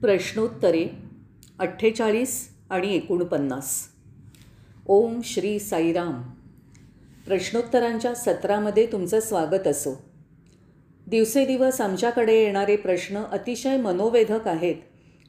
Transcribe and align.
प्रश्नोत्तरे 0.00 0.86
अठ्ठेचाळीस 1.58 2.48
आणि 2.70 2.94
एकोणपन्नास. 2.94 3.88
ओम 4.86 5.20
श्री 5.24 5.58
साईराम. 5.58 6.22
प्रश्नोत्तरांच्या 7.26 8.14
सत्रामध्ये 8.14 8.86
तुमचं 8.92 9.20
स्वागत 9.20 9.66
असो. 9.66 10.02
दिवसेदिवस 11.06 11.80
आमच्याकडे 11.80 12.44
येणारे 12.44 12.76
प्रश्न 12.76 13.22
अतिशय 13.24 13.76
मनोवेधक 13.76 14.48
आहेत 14.48 14.74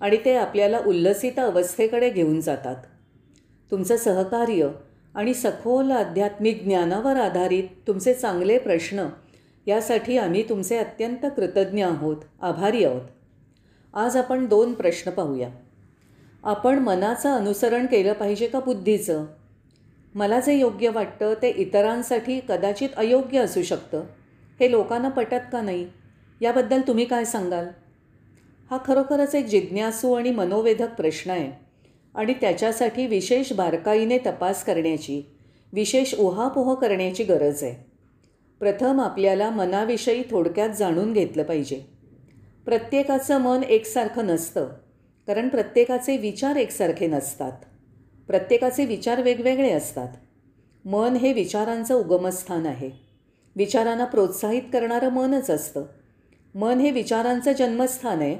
आणि 0.01 0.17
ते 0.25 0.35
आपल्याला 0.35 0.79
उल्लसित 0.79 1.39
अवस्थेकडे 1.39 2.09
घेऊन 2.09 2.41
जातात. 2.41 2.75
तुमचं 3.71 3.97
सहकार्य 3.97 4.69
आणि 5.15 5.33
सखोल 5.33 5.91
आध्यात्मिक 5.91 6.63
ज्ञानावर 6.63 7.15
आधारित 7.15 7.63
तुमचे 7.87 8.13
चांगले 8.13 8.57
प्रश्न 8.57 9.07
यासाठी 9.65 10.17
आम्ही 10.17 10.49
तुमचे 10.49 10.77
अत्यंत 10.77 11.25
कृतज्ञ 11.37 11.85
आहोत 11.85 12.17
आभारी 12.41 12.83
आहोत. 12.83 13.01
आज 13.93 14.17
आपण 14.17 14.45
दोन 14.45 14.73
प्रश्न 14.73 15.11
पाहूया. 15.11 15.49
आपण 16.43 16.79
मनाचं 16.79 17.29
अनुसरण 17.29 17.85
केलं 17.85 18.13
पाहिजे 18.13 18.47
का 18.47 18.59
बुद्धीचं? 18.59 19.25
मला 20.15 20.39
जे 20.39 20.53
योग्य 20.53 20.89
वाटतं 20.89 21.33
ते 21.41 21.49
इतरांसाठी 21.49 22.39
कदाचित 22.39 22.89
अयोग्य 22.97 23.39
असू 23.39 23.61
शकतं. 23.61 24.03
हे 24.59 24.71
लोकांना 24.71 25.09
पटत 25.09 25.49
का 25.51 25.61
नाही? 25.61 25.87
याबद्दल 26.41 26.81
तुम्ही 26.87 27.05
काय 27.05 27.25
सांगाल? 27.25 27.67
हा 28.71 28.77
खरोखरच 28.85 29.35
एक 29.35 29.45
जिज्ञासू 29.45 30.13
आणि 30.13 30.31
मनोवेधक 30.31 30.93
प्रश्न 30.93 31.31
आहे 31.31 31.51
आणि 32.15 32.33
त्याच्यासाठी 32.33 33.07
विशेष 33.07 33.53
बारकाईने 33.53 34.17
तपास 34.17 34.63
करण्याची 34.63 35.35
विशेष 35.73 36.15
उहापोह 36.15 36.73
करण्याची 36.73 37.23
गरज 37.23 37.63
आहे. 37.63 37.91
प्रथम 38.59 39.01
आपल्याला 39.01 39.49
मनाविषयी 39.49 40.23
थोडक्यात 40.31 40.69
जाणून 40.69 41.13
घेतलं 41.13 41.43
पाहिजे. 41.43 41.98
प्रत्येकाचं 42.69 43.37
मन 43.37 43.63
एकसारखं 43.63 44.25
नसतं 44.25 44.67
कारण 45.27 45.47
प्रत्येकाचे 45.47 46.17
विचार 46.17 46.55
एकसारखे 46.55 47.07
नसतात. 47.07 47.51
प्रत्येकाचे 48.27 48.85
विचार 48.85 49.21
वेगवेगळे 49.21 49.71
असतात. 49.71 50.07
मन 50.85 51.15
हे 51.15 51.33
विचारांचं 51.33 51.95
उगमस्थान 51.95 52.65
आहे. 52.65 52.89
विचारांना 53.55 54.05
प्रोत्साहित 54.05 54.61
करणारं 54.73 55.09
मनच 55.09 55.49
असतं. 55.49 55.83
मन 56.55 56.79
हे 56.79 56.91
विचारांचं 56.91 57.51
जन्मस्थान 57.51 58.19
आहे. 58.19 58.37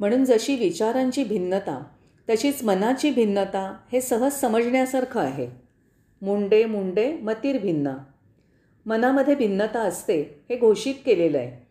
म्हणून 0.00 0.24
जशी 0.24 0.56
विचारांची 0.56 1.24
भिन्नता 1.24 1.84
तशीच 2.30 2.62
मनाची 2.62 3.10
भिन्नता 3.10 3.76
हे 3.92 4.00
सहज 4.00 4.32
समजण्यासारखं 4.32 5.20
आहे. 5.20 5.48
मुंडे 6.22 6.64
मुंडे 6.64 7.16
मतीर 7.16 7.58
भिन्ना. 7.58 7.96
मनामध्ये 8.86 9.34
भिन्नता 9.34 9.80
असते 9.80 10.44
हे 10.50 10.56
घोषित 10.58 10.94
केलेलं 11.06 11.38
आहे. 11.38 11.61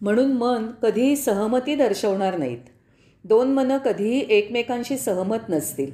म्हणून 0.00 0.32
मन 0.32 0.66
कधीही 0.82 1.16
सहमती 1.16 1.74
दर्शवणार 1.74 2.38
नाहीत. 2.38 2.58
दोन 3.24 3.52
मनं 3.52 3.78
कधीही 3.78 4.26
एकमेकांशी 4.28 4.98
सहमत 4.98 5.38
नसतील. 5.48 5.90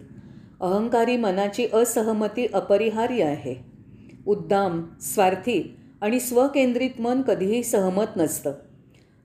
अहंकारी 0.61 1.17
मनाची 1.17 1.69
असहमती 1.73 2.47
अपरिहार्य 2.55 3.25
आहे. 3.25 3.55
उद्दाम 4.27 4.85
स्वार्थी 5.01 5.77
आणि 6.01 6.21
स्वकेंद्रित 6.21 7.01
मन 7.01 7.23
कधीही 7.23 7.63
सहमत 7.63 8.05
नसतं. 8.17 8.53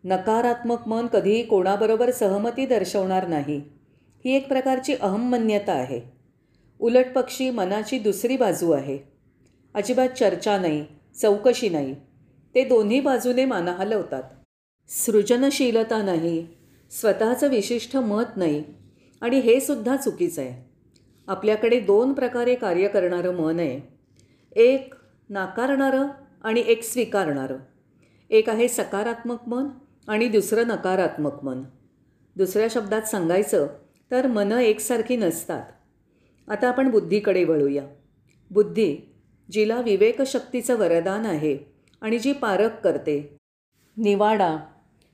नकारात्मक 0.03 0.87
मन 0.87 1.07
कधीही 1.07 1.43
कोणाबरोबर 1.43 2.11
सहमती 2.11 2.65
दर्शवणार 2.65 3.27
नाही. 3.27 3.61
ही 4.25 4.35
एक 4.35 4.47
प्रकारची 4.47 4.93
अहममान्यता 4.93 5.73
आहे. 5.73 6.01
उलटपक्षी 6.79 7.49
मनाची 7.49 7.99
दुसरी 7.99 8.37
बाजू 8.37 8.71
आहे. 8.71 8.99
अजिबात 9.73 10.09
चर्चा 10.09 10.57
नाही 10.57 10.85
चौकशी 11.21 11.69
नाही. 11.69 11.95
ते 12.55 12.63
दोन्ही 12.63 12.99
बाजूने 12.99 13.45
माना 13.45 13.71
हलवतात 13.71 14.23
सृजनशीलता 14.89 16.01
नाही 16.03 16.47
स्वतःचं 16.91 17.49
विशिष्ट 17.49 17.97
मत 17.97 18.37
नाही 18.37 18.63
आणि 19.21 19.39
हे 19.39 19.59
सुद्धा 19.59 19.95
चुकीचं 19.95 20.41
आहे. 20.41 20.69
आपल्याकडे 21.27 21.79
दोन 21.79 22.13
प्रकारे 22.13 22.55
कार्य 22.55 22.87
करणारं 22.87 23.33
मन 23.33 23.59
आहे. 23.59 23.79
एक 24.55 24.93
नाकारणारं 25.29 26.07
आणि 26.43 26.63
एक 26.67 26.83
स्वीकारणारं. 26.83 27.57
एक 28.29 28.49
आहे 28.49 28.67
सकारात्मक 28.67 29.47
मन 29.47 29.65
आणि 30.07 30.27
दुसरं 30.27 30.67
नकारात्मक 30.67 31.43
मन. 31.43 31.63
दुसऱ्या 32.35 32.67
शब्दात 32.71 33.01
सांगायचं 33.01 33.67
तर 34.11 34.27
मनं 34.27 34.57
एकसारखी 34.57 35.15
नसतात. 35.15 35.63
आता 36.47 36.67
आपण 36.67 36.91
बुद्धीकडे 36.91 37.43
वळूया. 37.43 37.83
बुद्धी 38.51 38.97
जिला 39.51 39.81
विवेकशक्तीचं 39.81 40.79
वरदान 40.79 41.25
आहे 41.25 41.57
आणि 42.01 42.19
जी 42.19 42.33
पारख 42.33 42.69
करते 42.83 43.40
निवाडा 43.97 44.57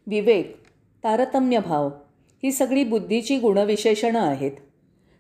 विवेक 0.08 0.64
तारतम्यभाव 1.04 1.90
ही 2.44 2.52
सगळी 2.52 2.84
बुद्धीची 2.84 3.38
गुणविशेषणं 3.40 4.20
आहेत. 4.20 4.52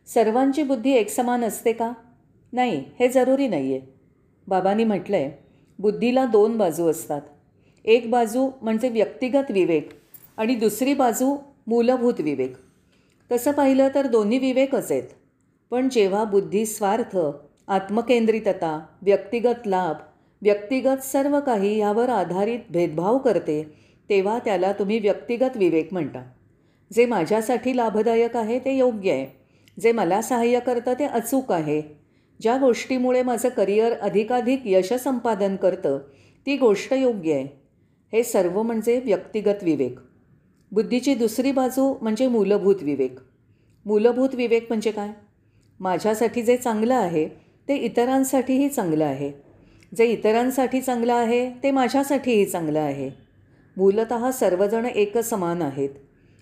सर्वांची 0.07 0.63
बुद्धी 0.63 0.91
एकसमान 0.91 1.43
असते 1.43 1.73
का? 1.73 1.91
नाही 2.53 2.83
हे 2.99 3.07
जरुरी 3.07 3.47
नाही 3.47 3.71
आहे 3.73 3.81
बाबांनी 4.47 4.83
म्हटलं 4.83 5.17
आहे 5.17 5.31
बुद्धीला 5.79 6.25
दोन 6.25 6.57
बाजू 6.57 6.87
असतात. 6.87 7.21
एक 7.85 8.09
बाजू 8.11 8.49
म्हणजे 8.61 8.89
व्यक्तिगत 8.89 9.51
विवेक 9.51 9.89
आणि 10.37 10.55
दुसरी 10.55 10.93
बाजू 10.93 11.37
मूलभूत 11.67 12.13
विवेक. 12.19 12.53
तसं 13.31 13.51
पाहिलं 13.51 13.87
तर 13.95 14.07
दोन्ही 14.07 14.37
विवेकच 14.37 14.91
आहेत. 14.91 15.03
पण 15.71 15.89
जेव्हा 15.89 16.23
बुद्धी 16.23 16.65
स्वार्थ 16.65 17.17
आत्मकेंद्रितता 17.67 18.85
व्यक्तिगत 19.01 19.67
लाभ 19.67 19.95
व्यक्तिगत 20.41 21.03
सर्व 21.03 21.39
काही 21.39 21.77
यावर 21.77 22.09
आधारित 22.09 22.59
भेदभाव 22.69 23.17
करते 23.17 23.63
तेव्हा 24.09 24.39
त्याला 24.39 24.71
तुम्ही 24.71 24.99
व्यक्तिगत 24.99 25.57
विवेक 25.57 25.93
म्हणता. 25.93 26.23
जे 26.93 27.05
माझ्यासाठी 27.05 27.77
लाभदायक 27.77 28.37
आहे 28.37 28.59
ते 28.59 28.77
योग्य 28.77 29.11
आहे. 29.11 29.27
जे 29.81 29.91
मला 29.91 30.21
सहाय्य 30.21 30.59
करतं 30.59 30.93
ते 30.93 31.05
अचूक 31.05 31.51
आहे. 31.51 31.81
ज्या 32.41 32.57
गोष्टीमुळे 32.57 33.21
माझं 33.21 33.49
करिअर 33.49 33.93
अधिकाधिक 33.93 34.61
यशसंपादन 34.65 35.55
करतं 35.55 35.99
ती 36.45 36.57
गोष्ट 36.57 36.93
योग्य 36.93 37.33
आहे. 37.33 37.47
हे 38.13 38.23
सर्व 38.23 38.61
म्हणजे 38.61 38.99
व्यक्तिगत 38.99 39.63
विवेक. 39.63 39.99
बुद्धीची 40.71 41.15
दुसरी 41.15 41.51
बाजू 41.51 41.95
म्हणजे 42.01 42.27
मूलभूत 42.27 42.75
विवेक. 42.81 43.19
मूलभूत 43.85 44.29
विवेक 44.33 44.65
म्हणजे 44.69 44.91
काय? 44.91 45.09
माझ्यासाठी 45.79 46.41
जे 46.41 46.57
चांगलं 46.57 46.95
आहे 46.95 47.27
ते 47.67 47.75
इतरांसाठीही 47.75 48.69
चांगलं 48.69 49.05
आहे. 49.05 49.46
जे 49.91 50.05
इतरांसाठी 50.05 50.81
चांगलं 50.81 51.13
आहे 51.13 51.49
ते 51.63 51.71
माझ्यासाठीही 51.71 52.45
चांगलं 52.45 52.79
आहे. 52.79 53.09
मूलत 53.77 54.13
सर्वजण 54.33 54.85
एकच 54.85 55.29
समान 55.29 55.61
आहेत. 55.61 55.89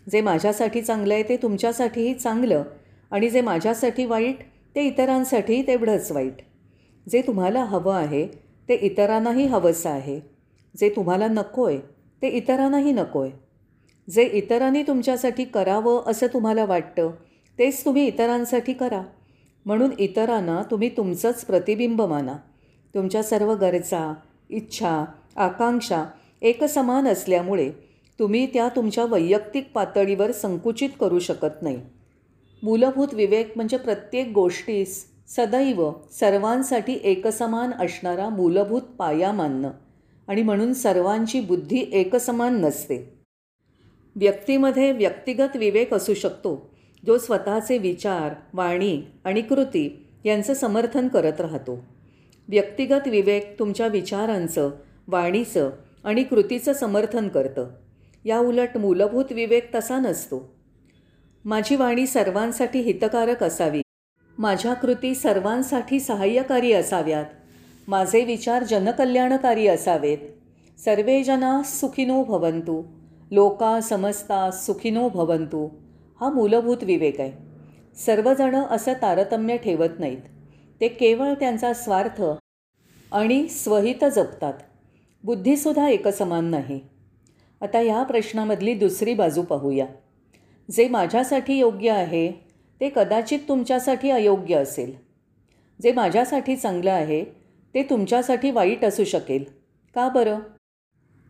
जे 0.08 0.22
माझ्यासाठी 0.22 0.82
चांगलं 0.82 1.14
आहे 1.14 1.24
ते 1.24 1.38
तुमच्यासाठीही 1.38 2.14
चांगलं 2.14 2.64
आणि 3.12 3.30
जे 3.30 3.42
माझ्यासाठी 3.42 4.06
वाईट 4.06 4.40
ते 4.76 4.82
इतरांसाठी 4.82 5.62
तेवढंच 5.62 6.12
वाईट. 6.12 6.42
जे 7.08 7.22
तुम्हाला 7.22 7.64
हवं 7.64 7.96
आहे 7.96 8.26
ते 8.70 8.76
इतरांनाही 8.76 9.46
हवंसं 9.46 9.90
आहे. 9.90 10.20
जे 10.76 10.90
तुम्हाला 10.90 11.28
नको 11.28 11.64
आहे 11.64 11.80
ते 12.22 12.28
इतरांनाही 12.28 12.92
नको 12.92 13.22
आहे 13.22 13.32
जे 14.08 14.24
इतरांनी 14.24 14.82
तुमच्यासाठी 14.84 15.44
करावं 15.44 16.04
असं 16.08 16.28
तुम्हाला 16.34 16.66
वाटतं 16.66 17.12
तेच 17.60 17.84
तुम्ही 17.86 18.06
इतरांसाठी 18.08 18.74
करा. 18.74 19.02
म्हणून 19.66 19.92
इतरांना 20.00 20.62
तुम्ही 20.72 20.90
तुमचंच 20.98 21.46
प्रतिबिंब 21.46 22.02
माना. 22.02 22.36
तुमच्या 22.96 23.24
सर्व 23.24 23.54
गरजा 23.54 24.14
इच्छा 24.50 25.06
आकांक्षा 25.36 26.06
एकसमान 26.42 27.08
असल्यामुळे 27.08 27.72
तुम्ही 28.20 28.46
त्या 28.46 28.70
तुमच्या 28.76 29.06
वैयक्तिक 29.06 29.72
पातळीवर 29.74 30.32
संकुचित 30.32 30.90
करू 31.00 31.20
शकत 31.20 31.62
नाही. 31.62 31.78
मूलभूत 32.64 33.14
विवेक 33.14 33.54
म्हणजे 33.56 33.78
प्रत्येक 33.78 34.32
गोष्टीस 34.32 35.06
सदैव 35.28 35.92
सर्वांसाठी 36.20 37.00
एकसमान 37.04 37.72
असणारा 37.80 38.30
मूलभूत 38.30 38.82
पाया 38.82 39.32
मानणं 39.32 39.72
आणि 40.28 40.42
म्हणून 40.42 40.74
सर्वांची 40.74 41.42
बुद्धी 41.42 41.86
एकसमान 41.92 42.60
नसते. 42.62 42.98
व्यक्तीमध्ये 44.16 44.92
व्यक्तिगत 44.92 45.56
विवेक 45.56 45.94
असू 45.94 46.14
शकतो 46.14 46.70
जो 47.06 47.18
स्वतःचे 47.18 47.78
विचार 47.78 48.34
वाणी 48.54 49.02
आणि 49.24 49.42
कृती 49.42 50.06
यांचं 50.26 50.54
समर्थन 50.54 51.08
करत 51.08 51.42
राहतो. 51.42 51.80
व्यक्तिगत 52.48 53.08
विवेक 53.08 53.60
तुमच्या 53.60 53.88
विचारांचं 53.88 54.70
वाणीचं 55.08 55.72
आणि 56.04 56.24
कृतीचं 56.24 56.74
समर्थन 56.74 57.28
करतं. 57.28 57.70
या 58.26 58.40
उलट 58.40 58.78
मूलभूत 58.78 59.26
विवेक 59.32 59.76
तसा 59.76 60.00
नसतो. 60.00 60.56
माझी 61.46 61.76
वाणी 61.76 62.08
सर्वांसाठी 62.08 62.80
हितकारक 62.80 63.44
असावी. 63.44 63.82
माझ्या 64.38 64.74
कृती 64.74 65.16
सर्वांसाठी 65.16 66.00
सहाय्यकारी 66.00 66.72
असाव्यात. 66.72 67.26
माझे 67.88 68.26
विचार 68.26 68.64
जनकल्याणकारी 68.64 69.68
असावेत. 69.68 70.18
सर्वे 70.80 71.24
जना 71.24 71.62
सुखिनो 71.64 72.24
भवंतु 72.24 72.84
लोका 73.32 73.82
समजता 73.82 74.52
सुखिनो 74.52 75.10
भवंतु 75.10 75.70
हा 76.22 76.30
मूलभूत 76.30 76.84
विवेक 76.84 77.22
आहे. 77.22 77.32
सर्वजणं 78.06 78.64
असं 78.72 78.94
तारतम्य 78.94 79.58
ठेवत 79.58 80.00
नाहीत. 80.00 80.18
ते 80.82 80.88
केवळ 80.88 81.34
त्यांचा 81.34 81.74
स्वार्थ 81.74 82.24
आणि 83.12 83.48
स्वहित 83.48 84.06
जपतात. 84.06 84.54
बुद्धीसुद्धा 85.24 85.90
एकसमान 85.90 86.46
नाही. 86.46 86.80
आता 87.62 87.82
या 87.82 88.04
प्रश्नामधली 88.04 88.74
दुसरी 88.74 89.14
बाजू 89.14 89.42
पाहूया. 89.42 89.86
जे 90.72 90.88
माझ्यासाठी 90.88 91.54
योग्य 91.54 91.90
आहे 91.90 92.32
ते 92.82 92.90
कदाचित 92.96 93.40
तुमच्यासाठी 93.50 94.10
अयोग्य 94.10 94.56
असेल. 94.56 94.96
जे 95.82 95.92
माझ्यासाठी 95.92 96.56
चांगलं 96.56 96.92
आहे 96.92 97.24
ते 97.74 97.84
तुमच्यासाठी 97.84 98.52
वाईट 98.52 98.86
असू 98.86 99.04
शकेल. 99.04 99.44
का 99.96 100.10
बरं? 100.10 100.40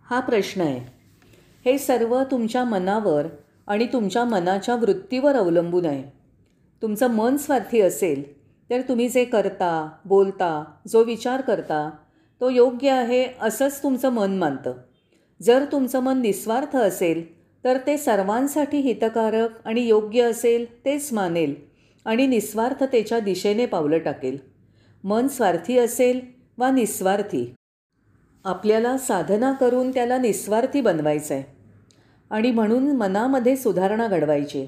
हा 0.09 0.19
प्रश्न 0.19 0.61
आहे. 0.61 0.79
हे 1.65 1.77
सर्व 1.77 2.23
तुमच्या 2.23 2.63
मनावर 2.63 3.25
आणि 3.67 3.87
तुमच्या 3.93 4.25
मनाच्या 4.25 4.75
वृत्तीवर 4.75 5.35
अवलंबून 5.35 5.85
आहे. 5.85 6.03
तुमचं 6.81 7.07
मन 7.07 7.37
स्वार्थी 7.37 7.81
असेल 7.81 8.34
तर 8.69 8.81
तुम्ही 8.81 9.07
जे 9.09 9.23
करता 9.25 9.89
बोलता 10.05 10.63
जो 10.87 11.03
विचार 11.03 11.41
करता 11.41 11.89
तो 12.41 12.49
योग्य 12.49 12.89
आहे 12.89 13.25
असंच 13.41 13.81
तुमचं 13.83 14.09
मन 14.09 14.37
मानतं. 14.37 14.73
जर 15.41 15.65
तुमचं 15.71 15.99
मन 15.99 16.21
निस्वार्थ 16.21 16.75
असेल 16.75 17.23
तर 17.63 17.77
ते 17.87 17.97
सर्वांसाठी 17.97 18.77
हितकारक 18.77 19.65
आणि 19.65 19.81
योग्य 19.81 20.23
असेल 20.23 20.65
तेच 20.85 21.13
मानेल 21.13 21.55
आणि 22.05 22.27
निस्वार्थतेच्या 22.27 23.19
दिशेने 23.19 23.65
पावलं 23.65 23.97
टाकेल. 23.97 24.37
मन 25.03 25.27
स्वार्थी 25.27 25.77
असेल 25.77 26.19
वा 26.57 26.71
निस्वार्थी 26.71 27.45
आपल्याला 28.45 28.97
साधना 28.97 29.51
करून 29.51 29.91
त्याला 29.91 30.17
निस्वार्थी 30.17 30.81
बनवायचं 30.81 31.33
आहे 31.33 31.43
आणि 32.29 32.51
म्हणून 32.51 32.91
मनामध्ये 32.91 33.55
सुधारणा 33.55 34.07
घडवायची. 34.07 34.65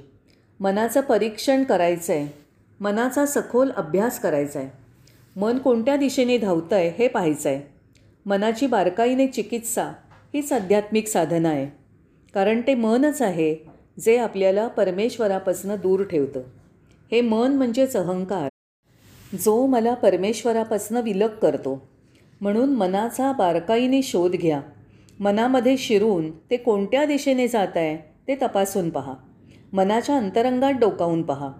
मनाचं 0.60 1.02
परीक्षण 1.02 1.64
करायचं 1.64 2.14
आहे 2.14 2.47
मनाचा 2.80 3.26
सखोल 3.26 3.72
अभ्यास 3.72 4.20
करायचा 4.20 4.60
आहे 4.60 4.70
मन 5.36 5.58
कोणत्या 5.58 5.96
दिशेने 5.96 6.38
धावतं 6.38 6.76
आहे 6.76 6.90
हे 6.90 7.08
पाहायचं 7.08 7.50
आहे 7.50 7.62
मनाची 8.26 8.68
बारकाईने 8.68 9.28
चिकित्सा 9.28 9.84
हीच 10.34 10.54
आध्यात्मिक 10.54 11.08
साधना 11.08 11.50
आहे. 11.50 11.68
कारण 12.34 12.62
ते 12.62 12.76
मनच 12.76 13.22
आहे 13.22 13.56
जे 14.00 14.18
आपल्याला 14.18 14.68
परमेश्वरापासून 14.68 15.76
दूर 15.76 16.04
ठेवतं. 16.04 16.40
हे 17.12 17.22
मन 17.22 17.54
म्हणजेच 17.54 17.96
अहंकार. 17.96 18.50
जो 19.34 19.66
मला 19.66 19.94
परमेश्वरापासून 19.94 20.98
विलग 20.98 21.28
करतो. 21.28 21.90
म्हणून 22.42 22.70
मनाचा 22.70 23.32
बारकाईने 23.32 24.02
शोध 24.02 24.32
घ्या. 24.32 24.62
मनामध्ये 25.20 25.78
शिरून 25.78 26.32
ते 26.32 26.58
कोणत्या 26.58 27.06
दिशेने 27.06 27.48
जात 27.48 27.78
आहे 27.78 27.98
ते 28.28 28.36
तपासून 28.42 28.90
पहा. 28.90 29.14
मनाच्या 29.74 30.18
अंतरंगात 30.18 30.74
डोकावून 30.74 31.24
पहा. 31.24 31.52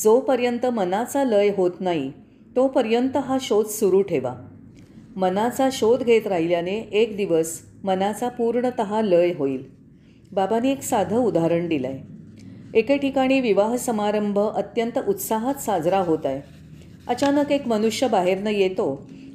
जोपर्यंत 0.00 0.66
मनाचा 0.66 1.24
लय 1.24 1.50
होत 1.56 1.80
नाही 1.80 2.10
तोपर्यंत 2.56 3.16
हा 3.16 3.36
शोध 3.40 3.66
सुरू 3.66 4.02
ठेवा. 4.02 4.34
मनाचा 5.16 5.68
शोध 5.72 6.02
घेत 6.02 6.26
राहिल्याने 6.26 6.76
एक 6.92 7.16
दिवस 7.16 7.60
मनाचा 7.84 8.28
पूर्णत 8.28 8.80
लय 9.04 9.32
होईल. 9.38 9.64
बाबांनी 10.32 10.70
एक 10.72 10.82
साधं 10.82 11.16
उदाहरण 11.16 11.68
दिलं 11.68 11.88
आहे 11.88 12.78
एके 12.78 12.96
ठिकाणी 12.96 13.40
विवाह 13.40 13.76
समारंभ 13.76 14.38
अत्यंत 14.38 14.98
उत्साहात 15.08 15.54
साजरा 15.54 15.98
होत 15.98 16.26
आहे. 16.26 16.40
अचानक 17.08 17.52
एक 17.52 17.66
मनुष्य 17.66 18.08
बाहेरनं 18.08 18.50
येतो 18.50 18.88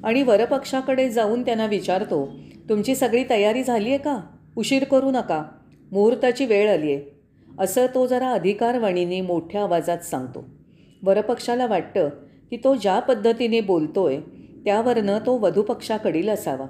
आणि 0.04 0.24
वरपक्षाकडे 0.24 1.10
जाऊन 1.10 1.42
त्यांना 1.42 1.66
विचारतो 1.66 2.28
तुमची 2.70 2.96
सगळी 2.96 3.24
तयारी 3.30 3.64
झाली 3.64 3.90
आहे 3.90 3.98
का? 3.98 4.20
उशीर 4.56 4.84
करू 4.84 5.12
नका. 5.12 5.44
मुहूर्ताची 5.92 6.46
वेळ 6.46 6.70
आली 6.70 6.94
आहे 6.94 7.16
असं 7.60 7.86
तो 7.96 8.08
जरा 8.08 8.32
अधिकारवाणीने 8.32 9.22
मोठ्या 9.22 9.62
आवाजात 9.62 9.98
सांगतो. 9.98 10.46
वरपक्षाला 11.03 11.68
वाटतं 11.68 12.09
की 12.50 12.57
तो 12.57 12.75
ज्या 12.75 13.00
पद्धतीने 13.00 13.62
बोलतो 13.62 14.06
आहे 14.06 14.19
त्यावरनं 14.65 15.18
तो 15.25 15.38
वधूपक्षाकडील 15.38 16.30
असावा. 16.30 16.65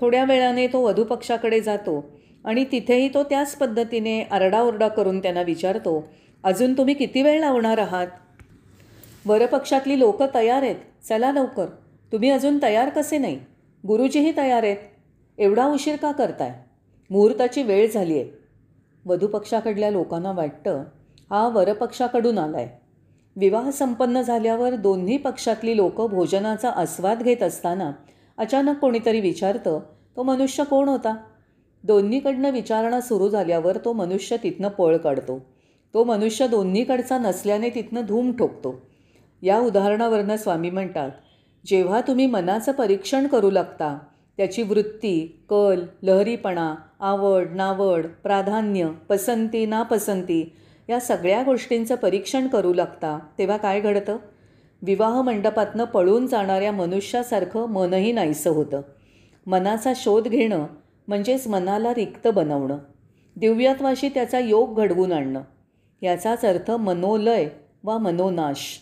थोड्या 0.00 0.24
वेळाने 0.24 0.66
तो 0.66 0.82
वधूपक्षाकडे 0.82 1.60
जातो 1.60 2.04
आणि 2.44 2.64
तिथेही 2.72 3.08
तो 3.14 3.22
त्याच 3.22 3.56
पद्धतीने 3.56 4.22
आरडाओरडा 4.22 4.88
करून 4.88 5.22
त्यांना 5.22 5.42
विचारतो 5.42 6.08
अजून 6.44 6.76
तुम्ही 6.78 6.94
किती 6.94 7.22
वेळ 7.22 7.40
लावणार 7.40 7.78
आहात? 7.78 8.06
वरपक्षातली 9.26 9.98
लोक 9.98 10.22
तयार 10.34 10.62
आहेत. 10.62 10.76
चला 11.08 11.32
लवकर. 11.32 11.66
तुम्ही 12.12 12.30
अजून 12.30 12.58
तयार 12.62 12.88
कसे 12.88 13.18
नाही? 13.18 13.38
गुरुजीही 13.86 14.36
तयार 14.36 14.62
आहेत. 14.62 14.76
एवढा 15.38 15.66
उशीर 15.66 15.96
का 15.96 16.12
करताय? 16.12 16.52
मुहूर्ताची 17.10 17.62
वेळ 17.62 17.90
झाली 17.90 18.14
आहे 18.14 18.30
वधूपक्षाकडल्या 19.04 19.90
लोकांना 19.90 20.32
वाटतं 20.32 20.84
हा 21.30 21.48
वरपक्षाकडून 21.48 22.38
आला 22.38 22.56
आहे 22.56 22.85
विवाह 23.36 23.70
संपन्न 23.70 24.20
झाल्यावर 24.22 24.74
दोन्ही 24.74 25.16
पक्षातली 25.16 25.76
लोक 25.76 26.00
भोजनाचा 26.00 26.70
आस्वाद 26.70 27.22
घेत 27.22 27.42
असताना 27.42 27.92
अचानक 28.38 28.78
कोणीतरी 28.78 29.20
विचारतं 29.20 29.80
तो 30.16 30.22
मनुष्य 30.22 30.64
कोण 30.64 30.88
होता? 30.88 31.16
दोन्हीकडनं 31.84 32.50
विचारणा 32.50 33.00
सुरू 33.00 33.28
झाल्यावर 33.28 33.76
तो 33.76 33.92
मनुष्य 33.92 34.36
तिथनं 34.42 34.68
पळ 34.68 34.96
काढतो. 34.96 35.38
तो 35.94 36.04
मनुष्य 36.04 36.48
दोन्हीकडचा 36.48 37.18
नसल्याने 37.18 37.70
तिथनं 37.70 38.00
धूम 38.08 38.32
ठोकतो. 38.32 38.82
या 39.42 39.58
उदाहरणावरनं 39.58 40.36
स्वामी 40.36 40.70
म्हणतात 40.70 41.10
जेव्हा 41.66 42.00
तुम्ही 42.00 42.26
मनाचं 42.26 42.72
परीक्षण 42.72 43.26
करू 43.26 43.50
लागता 43.50 43.98
त्याची 44.36 44.62
वृत्ती 44.62 45.44
कल 45.50 45.82
लहरीपणा 46.02 46.74
आवड 47.00 47.46
नावड 47.54 48.06
प्राधान्य 48.22 48.88
पसंती 49.08 49.66
नापसंती 49.66 50.52
या 50.88 51.00
सगळ्या 51.00 51.42
गोष्टींचं 51.42 51.94
परीक्षण 51.94 52.48
करू 52.48 52.74
लागता 52.74 53.18
तेव्हा 53.38 53.56
काय 53.56 53.80
घडतं? 53.80 54.16
विवाह 54.82 55.22
मंडपातनं 55.22 55.84
पळून 55.84 56.26
जाणाऱ्या 56.26 56.72
मनुष्यासारखं 56.72 57.66
मनही 57.66 58.12
नाहीसं 58.12 58.50
होतं. 58.50 58.80
मनाचा 59.46 59.92
शोध 59.96 60.28
घेणं 60.28 60.66
म्हणजेच 61.08 61.46
मनाला 61.46 61.94
रिक्त 61.94 62.28
बनवणं. 62.28 62.78
दिव्यत्वाशी 63.36 64.08
त्याचा 64.08 64.38
योग 64.38 64.80
घडवून 64.80 65.12
आणणं. 65.12 65.40
याचाच 66.02 66.44
अर्थ 66.44 66.70
मनोलय 66.70 67.48
वा 67.84 67.98
मनोनाश. 67.98 68.80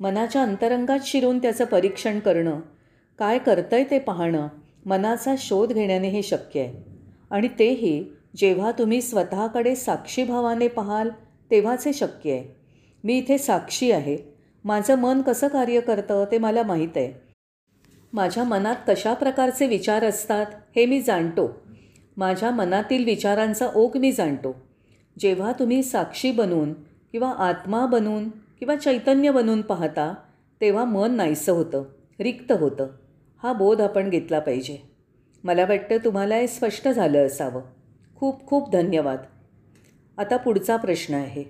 मनाच्या 0.00 0.42
अंतरंगात 0.42 0.98
शिरून 1.02 1.38
त्याचं 1.38 1.64
परीक्षण 1.64 2.18
करणं. 2.18 2.60
काय 3.18 3.38
करतंय 3.38 3.84
ते 3.84 3.98
पाहणं 3.98 4.48
मनाचा 4.86 5.34
शोध 5.38 5.72
घेण्याने 5.72 6.08
हे 6.08 6.22
शक्य 6.22 6.60
आहे. 6.60 6.96
आणि 7.30 7.48
तेही 7.48 8.04
जेव्हा 8.36 8.72
तुम्ही 8.72 9.02
स्वतःकडे 9.02 9.74
साक्षीभावाने 9.74 10.68
पाहाल 10.68 11.10
तेव्हाच 11.50 11.86
हे 11.86 11.92
शक्य 11.92 12.32
आहे. 12.32 12.56
मी 13.04 13.18
इथे 13.18 13.38
साक्षी 13.38 13.90
आहे. 13.90 14.34
माझं 14.64 14.94
मन 14.94 15.22
कसं 15.22 15.48
कार्य 15.48 15.80
करतं 15.80 16.24
ते 16.32 16.38
मला 16.38 16.62
माहीत 16.62 16.96
आहे. 16.96 17.12
माझ्या 18.12 18.44
मनात 18.44 18.76
कशा 18.88 19.14
प्रकारचे 19.14 19.66
विचार 19.66 20.04
असतात 20.04 20.46
हे 20.76 20.86
मी 20.86 21.00
जाणतो. 21.02 21.62
माझ्या 22.16 22.50
मनातील 22.50 23.04
विचारांचा 23.04 23.68
ओघ 23.74 23.96
मी 23.96 24.12
जाणतो. 24.12 24.56
जेव्हा 25.18 25.52
तुम्ही 25.52 25.82
साक्षी 25.82 26.32
बनून 26.32 26.72
किंवा 27.12 27.30
आत्मा 27.30 27.86
बनून 27.86 28.28
किंवा 28.28 28.76
चैतन्य 28.76 29.30
बनून 29.30 29.62
पाहता 29.62 30.14
तेव्हा 30.60 30.84
मन 30.84 31.14
नाहीसं 31.14 31.52
होतं 31.52 31.84
रिक्त 32.20 32.52
होतं. 32.52 32.86
हा 33.42 33.52
बोध 33.52 33.80
आपण 33.80 34.10
घेतला 34.10 34.38
पाहिजे. 34.38 34.78
मला 35.44 35.64
वाटतं 35.64 35.96
तुम्हाला 35.96 36.36
हे 36.36 36.46
स्पष्ट 36.46 36.88
झालं 36.88 37.26
असावं. 37.26 37.62
खूप 38.16 38.46
खूप 38.46 38.72
धन्यवाद. 38.72 39.18
आता 40.18 40.36
पुढचा 40.36 40.76
प्रश्न 40.76 41.14
आहे. 41.14 41.44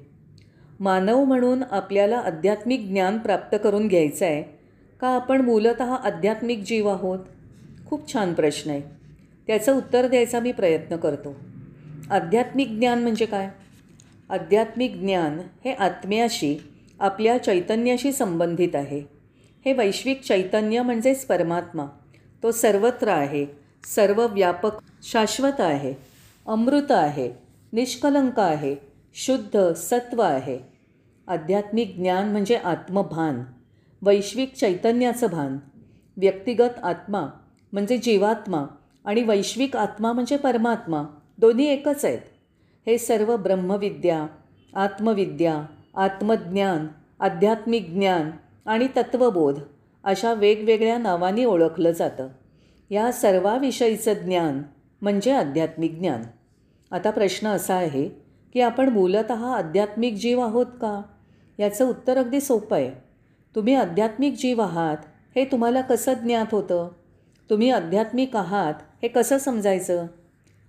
मानव 0.80 1.25
म्हणून 1.25 1.62
आपल्याला 1.70 2.18
आध्यात्मिक 2.18 2.87
ज्ञान 2.87 3.18
प्राप्त 3.18 3.56
करून 3.64 3.88
घ्यायचं 3.88 4.25
आहे 4.25 4.42
का 5.00 5.08
आपण 5.08 5.40
मूलत 5.40 5.80
आध्यात्मिक 5.80 6.58
जीव 6.58 6.88
आहोत? 6.88 7.18
खूप 7.87 8.12
छान 8.12 8.35
प्रश्न 8.35 8.70
आहे. 8.70 8.82
त्याचं 9.46 9.76
उत्तर 9.76 10.08
द्यायचा 10.08 10.40
मी 10.40 10.52
प्रयत्न 10.52 10.96
करतो. 10.96 11.37
आध्यात्मिक 12.11 12.68
ज्ञान 12.68 13.02
म्हणजे 13.02 13.26
काय? 13.26 13.49
आध्यात्मिक 14.30 14.96
ज्ञान 14.96 15.38
हे 15.64 15.73
आत्म्याशी 15.73 16.58
आपल्या 17.00 17.38
चैतन्याशी 17.38 18.12
संबंधित 18.12 18.75
आहे. 18.75 19.02
हे 19.64 19.73
वैश्विक 19.73 20.23
चैतन्य 20.23 20.82
म्हणजेच 20.82 21.26
परमात्मा. 21.26 21.87
तो 22.42 22.52
सर्वत्र 22.52 23.08
आहे 23.08 23.46
सर्व 23.85 24.26
व्यापक 24.26 24.70
शाश्वत 25.02 25.61
आहे 25.61 25.94
अमृत 26.46 26.90
आहे 26.90 27.45
निष्कलंक 27.73 28.40
आहे 28.40 28.76
शुद्ध 29.14 29.73
सत्व 29.73 30.23
आहे. 30.23 30.58
आध्यात्मिक 31.26 31.96
ज्ञान 31.96 32.28
म्हणजे 32.28 32.54
आत्मभान 32.54 33.42
वैश्विक 34.02 34.54
चैतन्याचं 34.54 35.26
भान. 35.26 35.58
व्यक्तिगत 36.16 36.78
आत्मा 36.82 37.26
म्हणजे 37.73 37.99
जीवात्मा 37.99 38.64
आणि 39.04 39.23
वैश्विक 39.23 39.76
आत्मा 39.76 40.12
म्हणजे 40.12 40.37
परमात्मा 40.37 41.02
दोन्ही 41.38 41.66
एकच 41.66 42.04
आहेत. 42.04 42.18
हे 42.87 42.99
सर्व 42.99 43.37
ब्रह्मविद्या 43.37 44.26
आत्मविद्या 44.75 45.62
आत्मज्ञान 45.94 46.87
आध्यात्मिक 47.20 47.90
ज्ञान 47.90 48.30
आणि 48.66 48.88
तत्त्वबोध 48.96 49.58
अशा 50.04 50.35
वेगवेगळ्या 50.35 50.99
नावांनी 50.99 51.44
ओळखलं 51.44 51.90
जातं. 51.90 52.28
या 52.90 53.12
सर्वाविषयीचं 53.12 54.12
ज्ञान 54.12 54.62
म्हणजे 55.02 55.32
आध्यात्मिक 55.32 55.99
ज्ञान. 55.99 56.23
आता 56.96 57.10
प्रश्न 57.10 57.48
असा 57.48 57.74
आहे 57.74 58.08
की 58.52 58.60
आपण 58.60 58.88
मूलत 58.88 59.30
आध्यात्मिक 59.30 60.14
जीव 60.14 60.40
आहोत 60.40 60.66
का? 60.66 61.02
याचं 61.58 61.88
उत्तर 61.88 62.16
अगदी 62.16 62.40
सोपं 62.40 62.76
आहे. 62.76 62.90
तुम्ही 63.54 63.74
आध्यात्मिक 63.74 64.34
जीव 64.38 64.60
आहात 64.62 64.96
हे 65.36 65.44
तुम्हाला 65.44 65.80
कसं 65.80 66.12
ज्ञात 66.12 66.46
होतं? 66.52 66.88
तुम्ही 67.50 67.70
आध्यात्मिक 67.70 68.36
आहात 68.36 68.74
हे 69.02 69.08
कसं 69.08 69.38
समजायचं? 69.38 70.06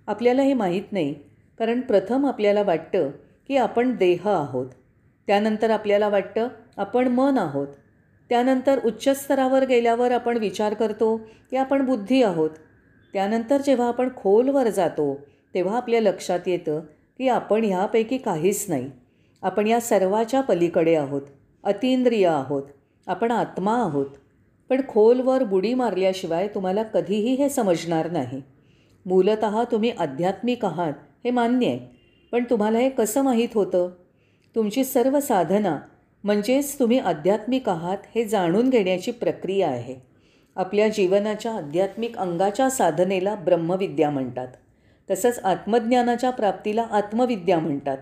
आपल्याला 0.06 0.42
हे 0.42 0.54
माहीत 0.54 0.92
नाही 0.92 1.14
कारण 1.58 1.80
प्रथम 1.80 2.26
आपल्याला 2.26 2.62
वाटतं 2.62 3.10
की 3.48 3.56
आपण 3.56 3.96
देह 3.96 4.28
आहोत. 4.28 4.66
त्यानंतर 5.26 5.70
आपल्याला 5.70 6.08
वाटतं 6.08 6.48
आपण 6.76 7.08
मन 7.08 7.38
आहोत. 7.38 7.68
त्यानंतर 8.28 8.80
उच्च 8.84 9.22
स्तरावर 9.22 9.66
गेल्यावर 9.66 10.12
आपण 10.12 10.36
विचार 10.36 10.74
करतो 10.74 11.16
की 11.50 11.56
आपण 11.56 11.86
बुद्धी 11.86 12.22
आहोत. 12.22 12.50
त्यानंतर 13.12 13.60
जेव्हा 13.60 13.88
आपण 13.88 14.08
खोलवर 14.16 14.68
जातो 14.68 15.20
तेव्हा 15.54 15.76
आपल्या 15.76 16.00
लक्षात 16.00 16.40
येतं 16.46 16.80
की 17.18 17.28
आपण 17.28 17.64
ह्यापैकी 17.64 18.18
काहीच 18.18 18.66
नाही. 18.68 18.90
आपण 19.42 19.66
या 19.66 19.80
सर्वाच्या 19.80 20.40
पलीकडे 20.40 20.94
आहोत. 20.94 21.22
अतिंद्रिय 21.64 22.26
आहोत. 22.26 22.62
आपण 23.06 23.30
आत्मा 23.30 23.74
आहोत. 23.74 24.06
पण 24.68 24.80
खोलवर 24.88 25.44
बुडी 25.44 25.74
मारल्याशिवाय 25.74 26.48
तुम्हाला 26.48 26.82
कधीही 26.82 27.34
हे 27.34 27.48
समजणार 27.48 28.10
नाही. 28.10 28.42
मूलत 29.06 29.44
तुम्ही 29.44 29.90
आध्यात्मिक 29.90 30.64
आहात 30.64 30.92
हे 31.24 31.30
मान्य 31.30 31.66
आहे. 31.66 31.98
पण 32.32 32.44
तुम्हाला 32.50 32.78
हे 32.78 32.90
कसं 32.90 33.22
माहीत 33.22 33.48
होतं? 33.54 33.90
तुमची 34.56 34.84
सर्व 34.84 35.20
साधना 35.20 35.78
म्हणजेच 36.24 36.78
तुम्ही 36.78 36.98
आध्यात्मिक 36.98 37.68
आहात 37.68 37.98
हे 38.14 38.24
जाणून 38.24 38.70
घेण्याची 38.70 39.10
प्रक्रिया 39.10 39.68
आहे. 39.68 39.96
आपल्या 40.56 40.88
जीवनाच्या 40.88 41.52
आध्यात्मिक 41.52 42.16
अंगाच्या 42.16 42.70
साधनेला 42.70 43.34
ब्रह्मविद्या 43.34 44.10
म्हणतात. 44.10 44.48
तसंच 45.10 45.38
आत्मज्ञानाच्या 45.38 46.30
प्राप्तीला 46.30 46.82
आत्मविद्या 46.82 47.58
म्हणतात. 47.58 47.98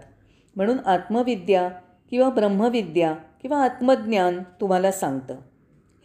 म्हणून 0.57 0.79
आत्मविद्या 0.87 1.69
किंवा 2.11 2.31
ब्रह्मविद्या 2.31 3.13
किंवा 3.13 3.65
आत्मज्ञान 3.65 4.43
तुम्हाला 4.61 4.93
सांगतं. 4.93 5.37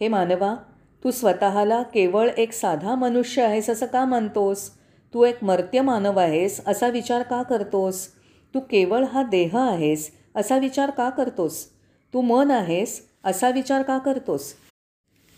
हे 0.00 0.08
मानवा 0.08 0.56
तू 1.04 1.10
स्वतःला 1.10 1.82
केवळ 1.82 2.28
एक 2.36 2.52
साधा 2.52 2.94
मनुष्य 2.94 3.42
आहेस 3.42 3.70
असं 3.70 3.86
का 3.86 4.04
मानतोस? 4.04 4.70
तू 5.14 5.24
एक 5.24 5.44
मर्त्य 5.44 5.80
मानव 5.80 6.18
आहेस 6.18 6.60
असा 6.66 6.88
विचार 6.88 7.22
का 7.22 7.42
करतोस? 7.42 8.08
तू 8.54 8.60
केवळ 8.60 9.04
हा 9.04 9.22
देह 9.22 9.58
आहेस 9.58 10.10
असा 10.34 10.58
विचार 10.58 10.90
का 10.90 11.10
करतोस? 11.10 11.68
तू 12.14 12.20
मन 12.20 12.50
आहेस 12.50 13.08
असा 13.24 13.48
विचार 13.48 13.82
का 13.82 13.98
करतोस? 13.98 14.54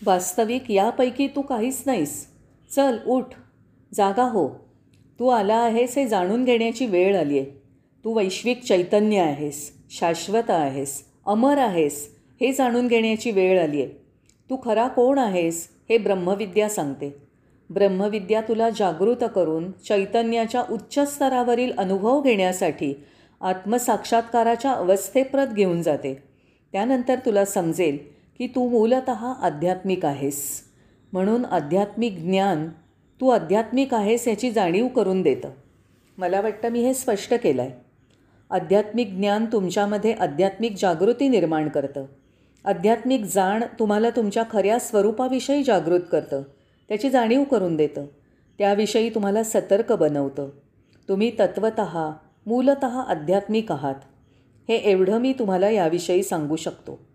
वास्तविक 0.06 0.70
यापैकी 0.70 1.26
तू 1.26 1.42
काहीच 1.42 1.82
नाहीस. 1.86 2.26
चल 2.76 2.98
उठ. 3.06 3.24
जागा 3.94 4.22
हो. 4.22 4.63
तू 5.20 5.28
आला 5.28 5.56
आहेस 5.56 5.98
हे 5.98 6.06
जाणून 6.06 6.44
घेण्याची 6.44 6.86
वेळ 6.86 7.18
आली 7.18 7.38
आहे. 7.38 7.50
तू 8.04 8.14
वैश्विक 8.14 8.62
चैतन्य 8.62 9.18
आहेस 9.18 9.72
शाश्वत 9.90 10.50
आहेस 10.50 11.02
अमर 11.26 11.58
आहेस 11.58 12.08
हे 12.40 12.52
जाणून 12.52 12.88
घेण्याची 12.88 13.30
वेळ 13.30 13.62
आली 13.62 13.82
आहे. 13.82 13.90
तू 14.50 14.56
खरा 14.64 14.88
कोण 14.88 15.18
आहेस 15.18 15.68
हे 15.90 15.98
ब्रह्मविद्या 15.98 16.68
सांगते. 16.68 17.14
ब्रह्मविद्या 17.70 18.40
तुला 18.40 18.70
जागृत 18.70 19.24
करून 19.34 19.70
चैतन्याच्या 19.72 20.64
उच्च 20.70 21.14
स्तरावरील 21.14 21.72
अनुभव 21.78 22.20
घेण्यासाठी 22.20 22.94
आत्मसाक्षात्काराच्या 23.40 24.72
अवस्थेप्रत 24.72 25.46
घेऊन 25.46 25.82
जाते. 25.82 26.22
त्यानंतर 26.72 27.18
तुला 27.26 27.44
समजेल 27.44 27.98
की 28.38 28.46
तू 28.46 28.68
मूलत 28.68 29.08
आध्यात्मिक 29.08 30.04
आहेस. 30.04 30.60
म्हणून 31.12 31.44
आध्यात्मिक 31.44 32.18
ज्ञान 32.18 32.68
तू 33.20 33.28
आध्यात्मिक 33.28 33.94
आहेस 33.94 34.28
याची 34.28 34.50
जाणीव 34.50 34.88
करून 34.88 35.22
देतं. 35.22 35.50
मला 36.18 36.40
वाटतं 36.40 36.68
मी 36.68 36.80
हे 36.80 36.94
स्पष्ट 36.94 37.34
केलं 37.34 37.62
आहे 37.62 37.70
आध्यात्मिक 38.50 39.08
ज्ञान 39.08 39.44
तुमच्यामध्ये 39.44 40.12
आध्यात्मिक 40.12 40.74
जागृती 40.78 41.28
निर्माण 41.28 41.68
करतं. 41.68 42.04
आध्यात्मिक 42.64 43.20
जाण 43.20 43.64
तुम्हाला 43.78 44.10
तुमच्या 44.10 44.42
खऱ्या 44.50 44.78
स्वरूपाविषयी 44.78 45.62
जागृत 45.62 46.00
करतं. 46.12 46.42
त्याची 46.88 47.10
जाणीव 47.10 47.44
करून 47.44 47.76
देतं. 47.76 48.06
त्याविषयी 48.58 49.10
तुम्हाला 49.10 49.42
सतर्क 49.42 49.92
बनवतं. 49.92 50.48
तुम्ही 51.08 51.30
तत्वत 51.30 51.80
मूलत 52.46 52.84
आध्यात्मिक 52.84 53.72
आहात. 53.72 53.94
हे 54.68 54.76
एवढं 54.76 55.18
मी 55.18 55.32
तुम्हाला 55.32 55.70
याविषयी 55.70 56.22
सांगू 56.22 56.56
शकतो. 56.56 57.06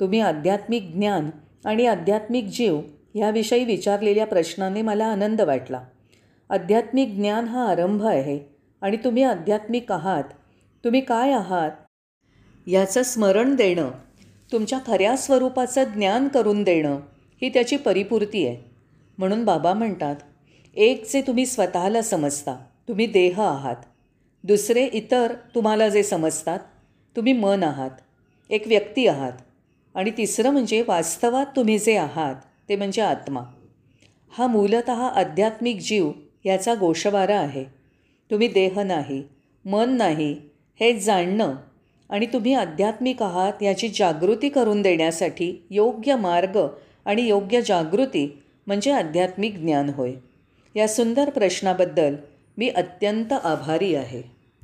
तुम्ही 0.00 0.20
आध्यात्मिक 0.20 0.82
ज्ञान 0.92 1.30
आणि 1.64 1.86
आध्यात्मिक 1.86 2.44
जीव 2.44 2.80
ह्याविषयी 3.14 3.64
विचारलेल्या 3.64 4.26
प्रश्नाने 4.26 4.82
मला 4.82 5.06
आनंद 5.06 5.40
वाटला. 5.40 5.80
आध्यात्मिक 6.50 7.08
ज्ञान 7.08 7.44
हा 7.44 7.68
आरंभ 7.68 8.06
आहे 8.06 8.40
आणि 8.80 8.96
तुम्ही 8.96 9.22
आध्यात्मिक 9.22 9.92
आहात. 9.92 10.24
तुम्ही 10.84 11.00
काय 11.00 11.32
आहात? 11.32 11.70
याचं 12.66 13.02
स्मरण 13.02 13.54
देणं 13.54 13.90
तुमच्या 14.52 14.78
खऱ्या 14.86 15.16
स्वरूपाचं 15.16 15.84
ज्ञान 15.84 16.28
करून 16.28 16.62
देणं 16.62 17.00
ही 17.42 17.48
त्याची 17.48 17.76
परिपूर्ती 17.76 18.46
आहे. 18.46 18.70
म्हणून 19.18 19.44
बाबा 19.44 19.72
म्हणतात 19.72 20.16
एक 20.76 21.12
जे 21.12 21.22
तुम्ही 21.22 21.46
स्वतःला 21.46 22.02
समजता 22.02 22.56
तुम्ही 22.88 23.06
देह 23.06 23.40
आहात. 23.40 23.76
दुसरे 24.44 24.84
इतर 24.84 25.34
तुम्हाला 25.54 25.88
जे 25.88 26.02
समजतात 26.02 26.58
तुम्ही 27.16 27.32
मन 27.32 27.62
आहात. 27.62 27.90
एक 28.50 28.66
व्यक्ती 28.66 29.06
आहात. 29.06 29.32
आणि 29.94 30.10
तिसरं 30.10 30.50
म्हणजे 30.50 30.84
वास्तवात 30.88 31.46
तुम्ही 31.56 31.78
जे 31.78 31.96
आहात. 31.96 32.34
ते 32.68 32.76
म्हणजे 32.76 33.02
आत्मा. 33.02 33.40
हा 34.38 34.46
मूलत 34.46 34.90
आध्यात्मिक 34.90 35.78
जीव 35.80 36.12
याचा 36.44 36.74
गोषवारा 36.74 37.38
आहे. 37.40 37.64
तुम्ही 38.30 38.48
देह 38.48 38.80
नाही 38.80 39.22
मन 39.64 39.90
नाही 39.90 40.36
हे 40.80 41.00
जाणणं 41.00 41.54
आणि 42.10 42.26
तुम्ही 42.26 42.54
आध्यात्मिक 42.54 43.22
आहात 43.22 43.62
याची 43.62 43.88
जागृती 43.88 44.48
करून 44.48 44.82
देण्यासाठी 44.82 45.66
योग्य 45.70 46.16
मार्ग 46.16 46.66
आणि 47.04 47.22
योग्य 47.22 47.62
जागृती 47.62 48.42
म्हणजे 48.66 48.92
आध्यात्मिक 48.92 49.56
ज्ञान 49.56 49.88
होय. 49.88 50.12
या 50.76 50.88
सुंदर 50.88 51.30
प्रश्नाबद्दल 51.30 52.16
मी 52.58 52.68
अत्यंत 52.68 53.32
आभारी 53.32 53.94
आहे. 53.94 54.33